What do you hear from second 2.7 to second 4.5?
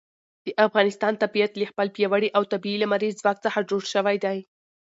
لمریز ځواک څخه جوړ شوی دی.